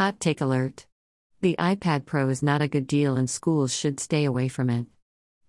[0.00, 0.86] Hot take alert.
[1.42, 4.86] The iPad Pro is not a good deal and schools should stay away from it.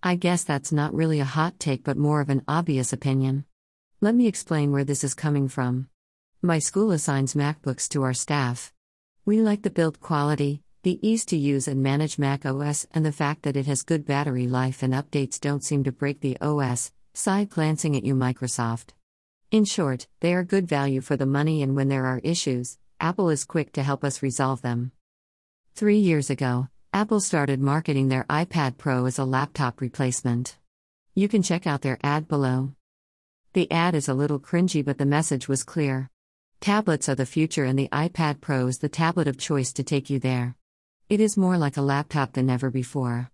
[0.02, 3.46] I guess that's not really a hot take but more of an obvious opinion.
[4.02, 5.88] Let me explain where this is coming from.
[6.42, 8.74] My school assigns MacBooks to our staff.
[9.24, 13.10] We like the build quality, the ease to use and manage Mac OS, and the
[13.10, 16.92] fact that it has good battery life and updates don't seem to break the OS.
[17.14, 18.90] Side glancing at you, Microsoft.
[19.50, 23.30] In short, they are good value for the money, and when there are issues, Apple
[23.30, 24.92] is quick to help us resolve them.
[25.74, 30.56] Three years ago, Apple started marketing their iPad Pro as a laptop replacement.
[31.12, 32.74] You can check out their ad below.
[33.54, 36.10] The ad is a little cringy, but the message was clear.
[36.60, 40.08] Tablets are the future, and the iPad Pro is the tablet of choice to take
[40.08, 40.54] you there.
[41.08, 43.32] It is more like a laptop than ever before.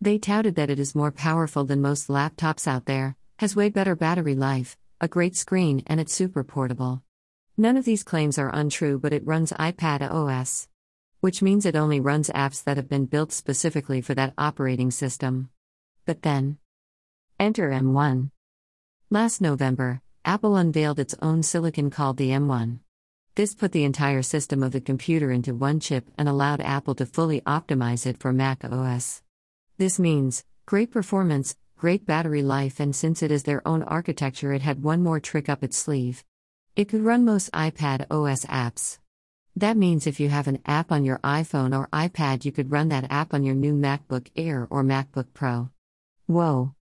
[0.00, 3.96] They touted that it is more powerful than most laptops out there, has way better
[3.96, 7.02] battery life, a great screen, and it's super portable.
[7.60, 10.68] None of these claims are untrue, but it runs iPad OS.
[11.18, 15.50] Which means it only runs apps that have been built specifically for that operating system.
[16.06, 16.58] But then,
[17.40, 18.30] enter M1.
[19.10, 22.78] Last November, Apple unveiled its own silicon called the M1.
[23.34, 27.06] This put the entire system of the computer into one chip and allowed Apple to
[27.06, 29.20] fully optimize it for Mac OS.
[29.78, 34.62] This means great performance, great battery life, and since it is their own architecture, it
[34.62, 36.24] had one more trick up its sleeve.
[36.78, 39.00] It could run most iPad OS apps.
[39.56, 42.90] That means if you have an app on your iPhone or iPad, you could run
[42.90, 45.70] that app on your new MacBook Air or MacBook Pro.
[46.26, 46.76] Whoa!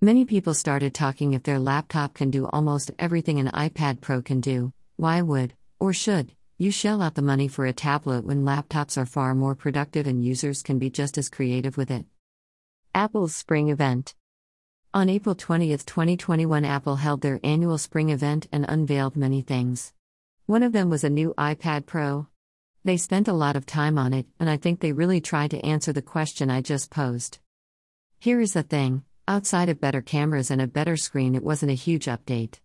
[0.00, 4.40] Many people started talking if their laptop can do almost everything an iPad Pro can
[4.40, 8.96] do, why would, or should, you shell out the money for a tablet when laptops
[8.96, 12.06] are far more productive and users can be just as creative with it?
[12.94, 14.14] Apple's Spring Event
[14.96, 19.92] On April 20, 2021, Apple held their annual spring event and unveiled many things.
[20.46, 22.28] One of them was a new iPad Pro.
[22.82, 25.62] They spent a lot of time on it, and I think they really tried to
[25.66, 27.40] answer the question I just posed.
[28.18, 31.74] Here is the thing Outside of better cameras and a better screen, it wasn't a
[31.74, 32.60] huge update.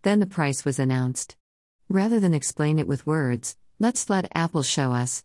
[0.00, 1.36] Then the price was announced.
[1.90, 5.22] Rather than explain it with words, let's let Apple show us.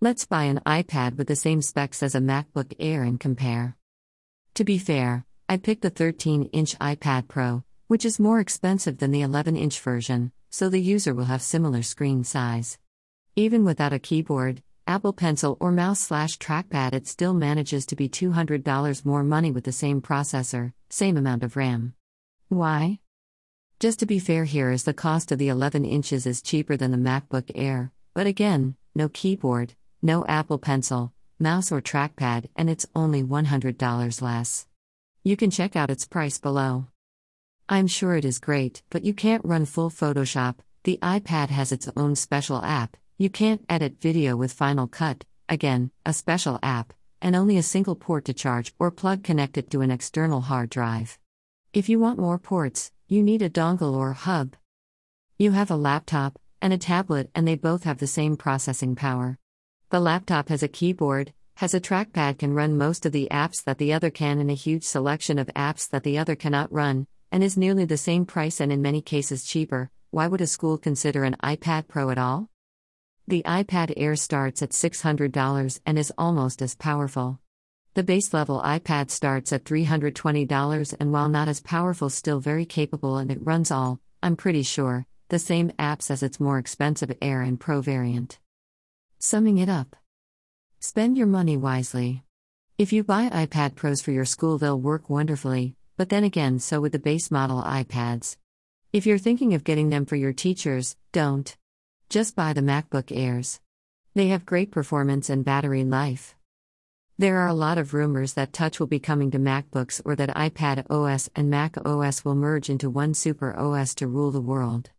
[0.00, 3.76] Let's buy an iPad with the same specs as a MacBook Air and compare.
[4.54, 9.12] To be fair, I picked the 13 inch iPad Pro, which is more expensive than
[9.12, 12.76] the 11 inch version, so the user will have similar screen size.
[13.34, 18.10] Even without a keyboard, Apple Pencil or mouse slash trackpad, it still manages to be
[18.10, 21.94] $200 more money with the same processor, same amount of RAM.
[22.50, 22.98] Why?
[23.80, 26.90] Just to be fair, here is the cost of the 11 inches is cheaper than
[26.90, 29.72] the MacBook Air, but again, no keyboard,
[30.02, 34.66] no Apple Pencil, mouse or trackpad, and it's only $100 less.
[35.28, 36.86] You can check out its price below.
[37.68, 40.60] I'm sure it is great, but you can't run full Photoshop.
[40.84, 45.90] The iPad has its own special app, you can't edit video with Final Cut, again,
[46.06, 49.90] a special app, and only a single port to charge or plug connected to an
[49.90, 51.18] external hard drive.
[51.74, 54.56] If you want more ports, you need a dongle or hub.
[55.36, 59.36] You have a laptop and a tablet, and they both have the same processing power.
[59.90, 63.78] The laptop has a keyboard, has a trackpad, can run most of the apps that
[63.78, 67.42] the other can, and a huge selection of apps that the other cannot run, and
[67.42, 69.90] is nearly the same price and in many cases cheaper.
[70.12, 72.48] Why would a school consider an iPad Pro at all?
[73.26, 77.40] The iPad Air starts at $600 and is almost as powerful.
[77.94, 83.18] The base level iPad starts at $320 and while not as powerful, still very capable
[83.18, 87.42] and it runs all, I'm pretty sure, the same apps as its more expensive Air
[87.42, 88.38] and Pro variant.
[89.18, 89.96] Summing it up
[90.80, 92.22] Spend your money wisely.
[92.78, 96.80] If you buy iPad Pros for your school, they'll work wonderfully, but then again, so
[96.80, 98.36] would the base model iPads.
[98.92, 101.56] If you're thinking of getting them for your teachers, don't.
[102.08, 103.60] Just buy the MacBook Airs.
[104.14, 106.36] They have great performance and battery life.
[107.18, 110.36] There are a lot of rumors that Touch will be coming to MacBooks or that
[110.36, 114.90] iPad OS and Mac OS will merge into one super OS to rule the world.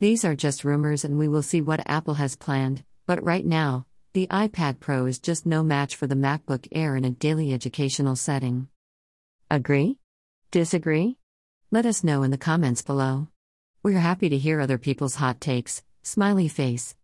[0.00, 3.86] These are just rumors and we will see what Apple has planned, but right now,
[4.12, 8.16] the iPad Pro is just no match for the MacBook Air in a daily educational
[8.16, 8.66] setting.
[9.48, 9.98] Agree?
[10.50, 11.16] Disagree?
[11.70, 13.28] Let us know in the comments below.
[13.84, 15.84] We're happy to hear other people's hot takes.
[16.02, 16.96] Smiley face.